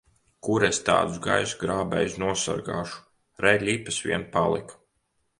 Kur 0.45 0.63
es 0.67 0.77
tādus 0.85 1.17
gaisa 1.25 1.59
grābējus 1.63 2.15
nosargāšu! 2.23 2.97
Re, 3.47 3.51
ļipas 3.67 4.01
vien 4.07 4.25
palika! 4.37 4.81